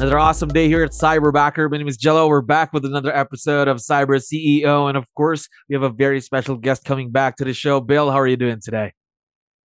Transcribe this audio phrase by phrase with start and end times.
[0.00, 1.70] Another awesome day here at Cyberbacker.
[1.70, 2.26] My name is Jello.
[2.26, 4.88] We're back with another episode of Cyber CEO.
[4.88, 7.82] And of course, we have a very special guest coming back to the show.
[7.82, 8.94] Bill, how are you doing today?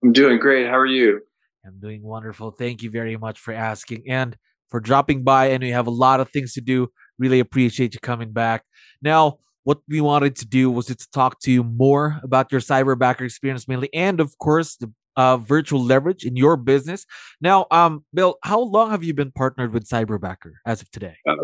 [0.04, 0.68] I'm doing great.
[0.68, 1.22] How are you?
[1.66, 2.52] I'm doing wonderful.
[2.52, 4.36] Thank you very much for asking and
[4.68, 5.52] for dropping by.
[5.52, 6.90] And we have a lot of things to do.
[7.18, 8.66] Really appreciate you coming back.
[9.02, 13.22] Now, what we wanted to do was to talk to you more about your cyberbacker
[13.22, 17.06] experience mainly and of course the uh, virtual leverage in your business.
[17.42, 21.18] Now, um, Bill, how long have you been partnered with Cyberbacker as of today?
[21.28, 21.36] Uh,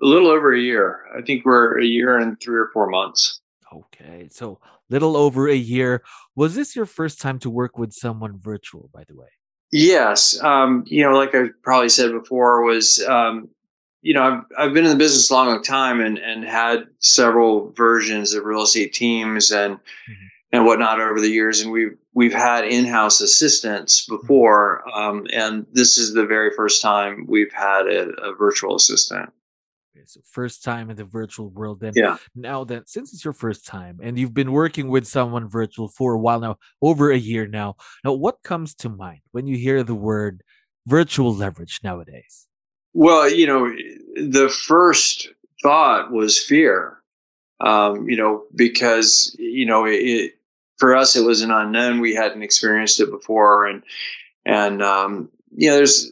[0.00, 1.00] a little over a year.
[1.16, 3.40] I think we're a year and three or four months.
[3.72, 6.02] Okay, so little over a year.
[6.34, 9.28] Was this your first time to work with someone virtual, by the way?
[9.70, 10.40] Yes.
[10.42, 13.48] Um, you know, like I probably said before, was um,
[14.00, 16.84] you know, I've I've been in the business a long, long time and and had
[17.00, 20.26] several versions of real estate teams and mm-hmm.
[20.52, 25.96] and whatnot over the years, and we've we've had in-house assistants before, um, and this
[25.96, 29.30] is the very first time we've had a, a virtual assistant.
[29.94, 31.78] Okay, so first time in the virtual world.
[31.78, 32.16] Then, yeah.
[32.34, 36.14] Now, then, since it's your first time and you've been working with someone virtual for
[36.14, 39.84] a while now, over a year now, now what comes to mind when you hear
[39.84, 40.42] the word
[40.88, 42.48] virtual leverage nowadays?
[42.94, 43.70] Well, you know,
[44.16, 45.28] the first
[45.62, 46.96] thought was fear.
[47.60, 50.32] Um, you know, because you know it,
[50.78, 52.00] for us it was an unknown.
[52.00, 53.66] We hadn't experienced it before.
[53.66, 53.82] And
[54.46, 56.10] and um, you know there's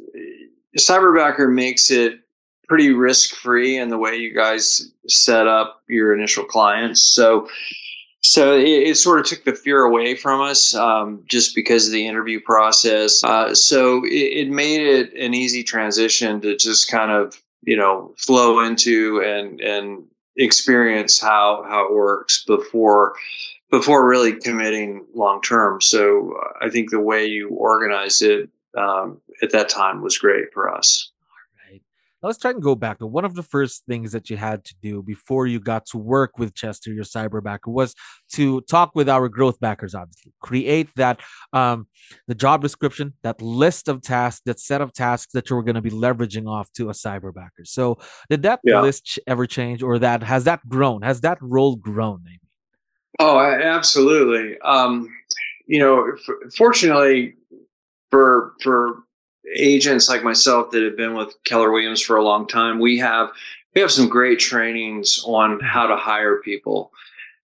[0.79, 2.21] cyberbacker makes it
[2.69, 7.03] pretty risk free in the way you guys set up your initial clients.
[7.03, 7.49] So
[8.23, 11.93] so it, it, sort of took the fear away from us um, just because of
[11.93, 13.23] the interview process.
[13.23, 14.09] Uh, so it,
[14.49, 19.61] it made it an easy transition to just kind of you know flow into and
[19.61, 20.05] and
[20.37, 23.15] experience how how it works before
[23.71, 25.81] before really committing long term.
[25.81, 30.53] So uh, I think the way you organized it um, at that time was great
[30.53, 31.11] for us.
[31.21, 31.83] All right.
[32.23, 34.65] Now let's try and go back to one of the first things that you had
[34.67, 37.95] to do before you got to work with Chester, your cyberbacker, was
[38.35, 39.95] to talk with our growth backers.
[39.95, 41.21] Obviously, create that
[41.53, 41.89] um,
[42.29, 45.75] the job description, that list of tasks, that set of tasks that you were going
[45.75, 47.65] to be leveraging off to a cyberbacker.
[47.65, 47.99] So,
[48.31, 48.81] did that yeah.
[48.81, 51.03] list ever change, or that has that grown?
[51.03, 52.21] Has that role grown?
[52.25, 52.46] Maybe?
[53.19, 54.59] Oh, absolutely.
[54.61, 55.09] Um,
[55.67, 57.35] you know, f- fortunately
[58.11, 59.05] for for
[59.57, 63.31] agents like myself that have been with Keller Williams for a long time, we have
[63.75, 66.93] we have some great trainings on how to hire people,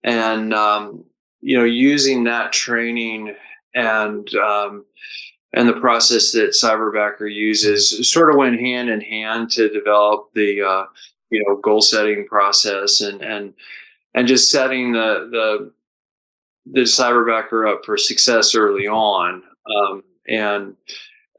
[0.03, 1.05] and um,
[1.41, 3.35] you know, using that training
[3.75, 4.85] and um,
[5.53, 10.61] and the process that Cyberbacker uses sort of went hand in hand to develop the
[10.61, 10.85] uh,
[11.29, 13.53] you know goal setting process and and
[14.15, 15.71] and just setting the the
[16.71, 19.43] the cyberbacker up for success early on
[19.75, 20.75] um, and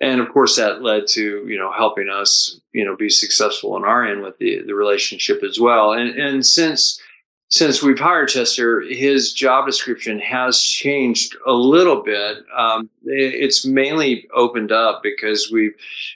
[0.00, 3.84] and of course that led to you know helping us you know be successful on
[3.84, 7.00] our end with the the relationship as well and and since
[7.48, 12.38] since we've hired Chester, his job description has changed a little bit.
[12.56, 15.74] Um, it, it's mainly opened up because we've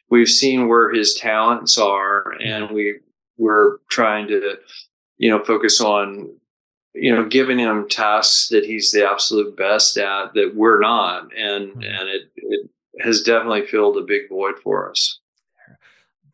[0.09, 2.99] we've seen where his talents are, and we
[3.39, 4.57] we're trying to
[5.19, 6.31] you know focus on
[7.01, 11.71] you know, giving him tasks that he's the absolute best at that we're not, and
[11.71, 11.83] mm-hmm.
[11.83, 15.19] and it it has definitely filled a big void for us.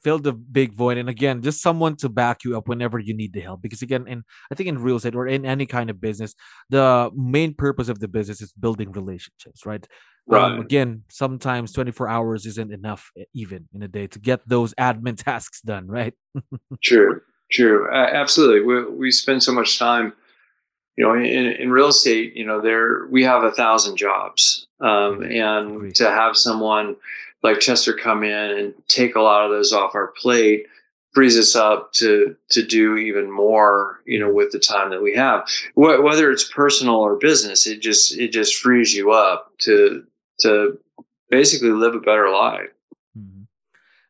[0.02, 3.32] Filled a big void, and again, just someone to back you up whenever you need
[3.32, 3.62] the help.
[3.62, 6.34] Because again, in I think in real estate or in any kind of business,
[6.68, 9.86] the main purpose of the business is building relationships, right?
[10.28, 10.52] Um, right.
[10.52, 15.16] Um, again, sometimes 24 hours isn't enough, even in a day, to get those admin
[15.24, 16.14] tasks done, right?
[16.82, 17.20] true,
[17.52, 18.62] true, uh, absolutely.
[18.62, 20.12] We we spend so much time
[20.96, 25.22] you know, in, in real estate, you know, there we have a thousand jobs, um,
[25.22, 26.96] and to have someone
[27.42, 30.66] like Chester come in and take a lot of those off our plate
[31.16, 35.14] frees us up to to do even more, you know, with the time that we
[35.14, 35.48] have.
[35.74, 40.04] Wh- whether it's personal or business, it just it just frees you up to
[40.40, 40.78] to
[41.30, 42.68] basically live a better life.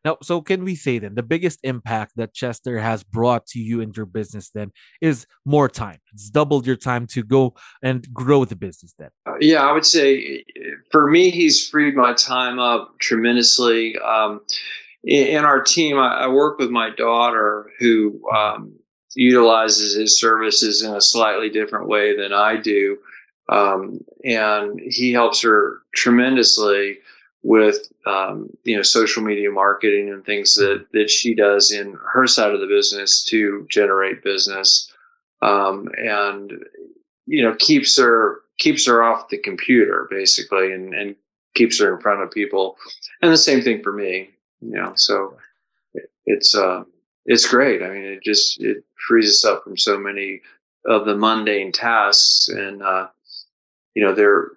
[0.07, 3.81] Now, so can we say then the biggest impact that Chester has brought to you
[3.81, 4.71] and your business then
[5.01, 5.97] is more time?
[6.13, 9.09] It's doubled your time to go and grow the business then.
[9.25, 10.45] Uh, yeah, I would say
[10.91, 13.97] for me, he's freed my time up tremendously.
[13.97, 14.39] Um,
[15.03, 18.79] in, our team, I, I, work with my daughter who um,
[19.13, 22.97] utilizes his services in a slightly different way than I do.
[23.49, 26.99] Um, and he helps her tremendously
[27.43, 32.27] with um, you know social media marketing and things that that she does in her
[32.27, 34.91] side of the business to generate business
[35.41, 36.53] um, and
[37.25, 41.15] you know keeps her keeps her off the computer basically and, and
[41.55, 42.77] keeps her in front of people.
[43.21, 44.29] And the same thing for me
[44.61, 45.37] you know so
[46.25, 46.83] it's uh
[47.25, 47.81] it's great.
[47.83, 50.41] I mean it just it frees us up from so many
[50.85, 53.07] of the mundane tasks and uh
[53.93, 54.51] you know they're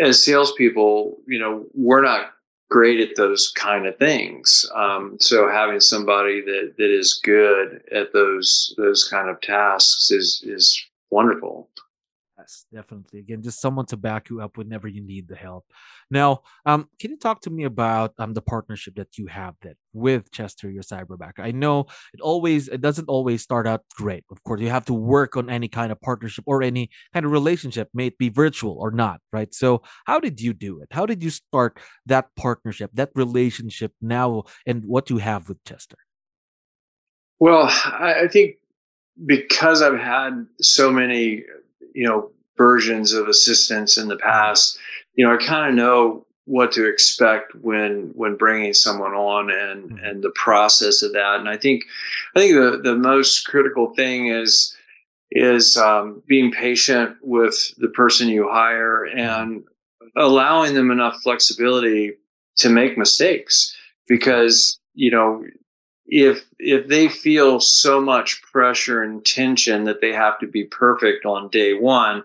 [0.00, 2.32] as salespeople, you know, we're not
[2.70, 4.68] great at those kind of things.
[4.74, 10.42] Um, so having somebody that that is good at those those kind of tasks is
[10.44, 11.68] is wonderful.
[12.46, 13.18] Yes, definitely.
[13.18, 15.64] Again, just someone to back you up whenever you need the help.
[16.12, 19.76] Now, um, can you talk to me about um the partnership that you have that
[19.92, 21.40] with Chester, your cyberbacker?
[21.40, 24.24] I know it always it doesn't always start out great.
[24.30, 27.32] Of course, you have to work on any kind of partnership or any kind of
[27.32, 29.52] relationship, may it be virtual or not, right?
[29.52, 30.88] So, how did you do it?
[30.92, 35.98] How did you start that partnership, that relationship now, and what you have with Chester?
[37.40, 38.56] Well, I think
[39.24, 41.44] because I've had so many,
[41.94, 44.78] you know, versions of assistants in the past,
[45.14, 49.90] you know, I kind of know what to expect when when bringing someone on and
[49.90, 50.04] mm-hmm.
[50.04, 51.40] and the process of that.
[51.40, 51.84] And I think
[52.34, 54.74] I think the the most critical thing is
[55.32, 59.18] is um, being patient with the person you hire mm-hmm.
[59.18, 59.64] and
[60.16, 62.12] allowing them enough flexibility
[62.56, 63.76] to make mistakes
[64.08, 65.44] because you know
[66.08, 71.26] if if they feel so much pressure and tension that they have to be perfect
[71.26, 72.22] on day one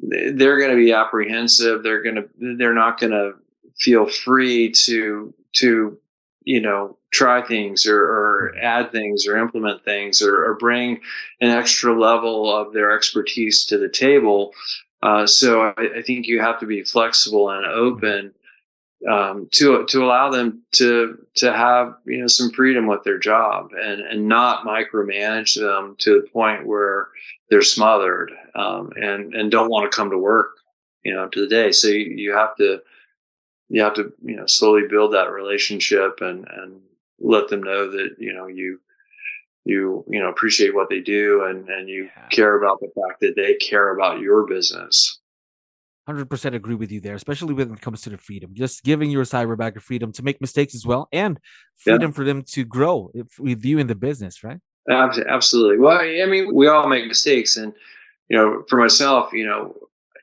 [0.00, 1.82] they're going to be apprehensive.
[1.82, 3.34] They're going to they're not going to
[3.78, 5.98] feel free to to
[6.44, 11.00] you know try things or, or add things or implement things or, or, bring
[11.40, 14.52] an extra level of their expertise to the table.
[15.02, 18.34] Uh, so I, I, think you have to be flexible and open
[19.06, 23.70] um, to to allow them to to have you know some freedom with their job
[23.80, 27.08] and and not micromanage them to the point where
[27.48, 30.56] they're smothered um, and and don't want to come to work
[31.04, 32.80] you know to the day so you, you have to
[33.68, 36.80] you have to you know slowly build that relationship and and
[37.20, 38.80] let them know that you know you
[39.64, 42.26] you you know appreciate what they do and and you yeah.
[42.30, 45.20] care about the fact that they care about your business
[46.08, 48.50] 100% agree with you there, especially when it comes to the freedom.
[48.54, 51.38] Just giving your cyberbacker freedom to make mistakes as well and
[51.76, 52.14] freedom yeah.
[52.14, 54.58] for them to grow with you in the business, right?
[54.88, 55.78] Absolutely.
[55.78, 57.56] Well, I mean, we all make mistakes.
[57.56, 57.74] And,
[58.28, 59.76] you know, for myself, you know,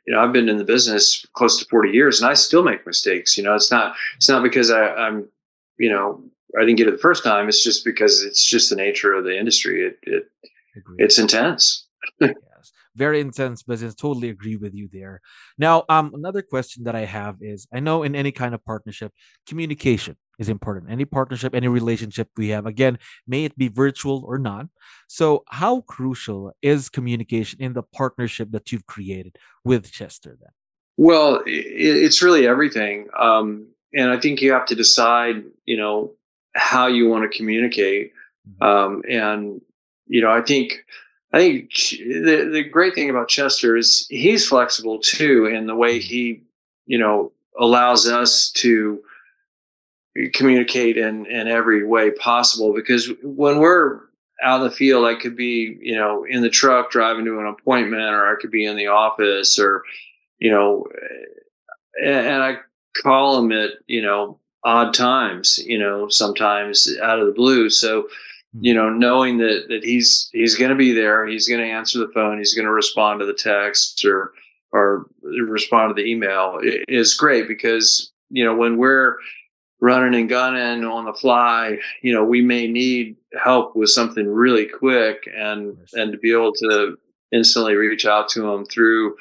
[0.08, 2.86] you know, I've been in the business close to 40 years and I still make
[2.86, 3.38] mistakes.
[3.38, 5.28] You know, it's not, it's not because I, I'm,
[5.78, 6.24] you know,
[6.58, 7.48] I didn't get it the first time.
[7.48, 9.82] It's just because it's just the nature of the industry.
[9.86, 10.30] It, it
[10.98, 11.86] it's intense.
[12.96, 13.96] very intense business.
[13.96, 15.22] Totally agree with you there.
[15.58, 19.12] Now, um, another question that I have is I know in any kind of partnership,
[19.48, 20.92] communication is important.
[20.92, 22.98] Any partnership, any relationship we have, again,
[23.28, 24.68] may it be virtual or not.
[25.08, 30.52] So, how crucial is communication in the partnership that you've created with Chester then?
[30.98, 33.08] Well, it's really everything.
[33.20, 36.14] Um, and I think you have to decide, you know,
[36.56, 38.14] how you want to communicate.
[38.48, 38.64] Mm-hmm.
[38.64, 39.62] Um, and,
[40.08, 40.84] you know, I think
[41.34, 46.00] I think the the great thing about Chester is he's flexible too in the way
[46.00, 46.44] he,
[46.86, 49.02] you know, allows us to
[50.34, 52.74] communicate in in every way possible.
[52.74, 54.02] Because when we're
[54.44, 57.48] out in the field, I could be, you know, in the truck driving to an
[57.48, 59.84] appointment, or I could be in the office, or,
[60.40, 60.86] you know,
[62.02, 62.58] and, and I
[63.02, 67.70] call him at, you know, odd times, you know, sometimes out of the blue.
[67.70, 68.08] So
[68.60, 72.00] you know, knowing that that he's he's going to be there, he's going to answer
[72.00, 74.32] the phone, he's going to respond to the text or
[74.72, 79.18] or respond to the email is great because you know when we're
[79.82, 84.66] running and gunning on the fly, you know, we may need help with something really
[84.66, 86.98] quick and and to be able to
[87.32, 89.16] instantly reach out to him through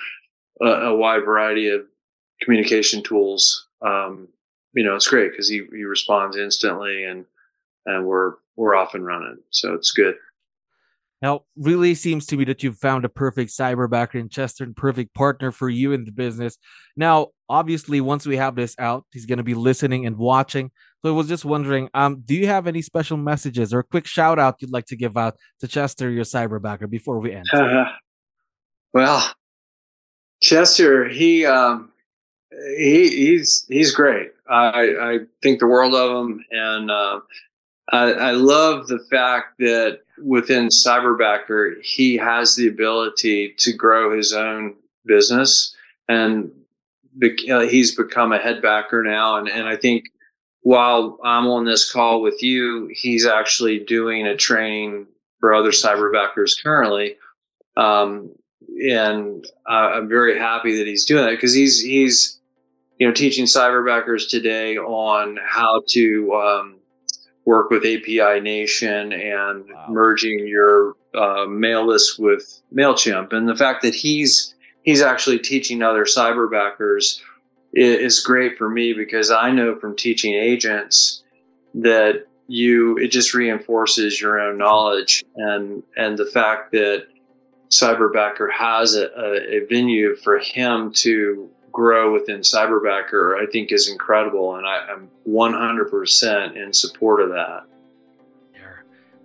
[0.60, 1.82] a, a wide variety of
[2.40, 3.66] communication tools.
[3.82, 4.28] Um,
[4.74, 7.26] you know, it's great because he, he responds instantly and
[7.86, 9.38] and we're we're off and running.
[9.50, 10.14] So it's good.
[11.22, 15.14] Now, really seems to me that you've found a perfect cyberbacker in Chester and perfect
[15.14, 16.58] partner for you in the business.
[16.96, 20.70] Now, obviously, once we have this out, he's going to be listening and watching.
[21.02, 24.06] So I was just wondering, um, do you have any special messages or a quick
[24.06, 27.46] shout out you'd like to give out to Chester, your cyberbacker, before we end?
[27.52, 27.84] Uh,
[28.92, 29.34] well,
[30.42, 31.90] Chester, he um,
[32.76, 34.30] he, he's he's great.
[34.48, 37.20] I, I think the world of him, and uh,
[37.90, 44.32] I, I love the fact that within Cyberbacker, he has the ability to grow his
[44.32, 44.74] own
[45.04, 45.74] business,
[46.08, 46.50] and
[47.18, 49.36] be, uh, he's become a head backer now.
[49.36, 50.04] And and I think
[50.62, 55.06] while I'm on this call with you, he's actually doing a training
[55.38, 57.16] for other cyberbackers currently.
[57.76, 58.30] Um,
[58.90, 62.40] and uh, I'm very happy that he's doing that because he's he's
[62.98, 66.76] you know teaching cyberbackers today on how to um,
[67.44, 69.86] work with API Nation and wow.
[69.88, 75.82] merging your uh, mail list with Mailchimp, and the fact that he's he's actually teaching
[75.82, 77.20] other cyberbackers
[77.72, 81.22] is, is great for me because I know from teaching agents
[81.74, 87.06] that you it just reinforces your own knowledge and and the fact that
[87.70, 94.56] cyberbacker has a, a venue for him to grow within cyberbacker i think is incredible
[94.56, 97.66] and I, i'm 100% in support of that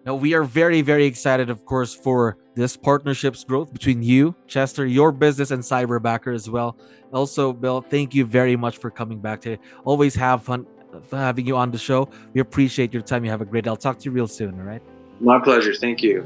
[0.05, 4.85] now, we are very, very excited, of course, for this partnership's growth between you, Chester,
[4.85, 6.77] your business, and Cyberbacker as well.
[7.13, 9.61] Also, Bill, thank you very much for coming back today.
[9.83, 12.09] Always have fun uh, having you on the show.
[12.33, 13.25] We appreciate your time.
[13.25, 13.69] You have a great day.
[13.69, 14.59] I'll talk to you real soon.
[14.59, 14.81] All right.
[15.19, 15.73] My pleasure.
[15.73, 16.25] Thank you.